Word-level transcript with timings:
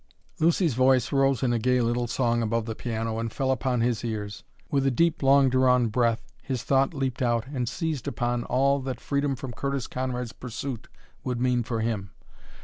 Lucy's 0.39 0.73
voice 0.73 1.11
rose 1.11 1.43
in 1.43 1.53
a 1.53 1.59
gay 1.59 1.79
little 1.79 2.07
song 2.07 2.41
above 2.41 2.65
the 2.65 2.73
piano 2.73 3.19
and 3.19 3.31
fell 3.31 3.51
upon 3.51 3.81
his 3.81 4.03
ears. 4.03 4.43
With 4.71 4.83
a 4.87 4.89
deep, 4.89 5.21
long 5.21 5.47
drawn 5.47 5.89
breath 5.89 6.23
his 6.41 6.63
thought 6.63 6.95
leaped 6.95 7.21
out 7.21 7.45
and 7.45 7.69
seized 7.69 8.07
upon 8.07 8.43
all 8.45 8.79
that 8.79 8.99
freedom 8.99 9.35
from 9.35 9.53
Curtis 9.53 9.85
Conrad's 9.85 10.33
pursuit 10.33 10.87
would 11.23 11.39
mean 11.39 11.61
for 11.61 11.81
him. 11.81 12.09